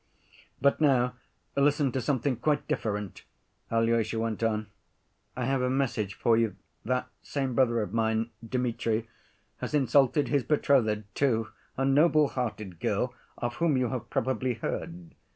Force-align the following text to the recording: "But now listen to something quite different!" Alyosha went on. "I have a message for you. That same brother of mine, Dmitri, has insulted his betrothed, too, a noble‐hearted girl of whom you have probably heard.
"But 0.59 0.81
now 0.81 1.13
listen 1.55 1.91
to 1.91 2.01
something 2.01 2.35
quite 2.35 2.67
different!" 2.67 3.23
Alyosha 3.69 4.17
went 4.19 4.41
on. 4.41 4.65
"I 5.37 5.45
have 5.45 5.61
a 5.61 5.69
message 5.69 6.15
for 6.15 6.35
you. 6.35 6.55
That 6.83 7.07
same 7.21 7.53
brother 7.53 7.83
of 7.83 7.93
mine, 7.93 8.31
Dmitri, 8.43 9.07
has 9.57 9.75
insulted 9.75 10.27
his 10.27 10.41
betrothed, 10.41 11.03
too, 11.13 11.49
a 11.77 11.83
noble‐hearted 11.83 12.79
girl 12.79 13.13
of 13.37 13.57
whom 13.57 13.77
you 13.77 13.89
have 13.89 14.09
probably 14.09 14.55
heard. 14.55 15.13